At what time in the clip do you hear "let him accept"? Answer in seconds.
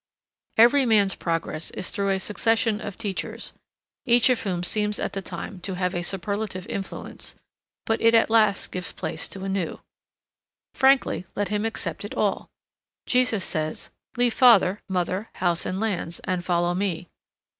11.35-12.03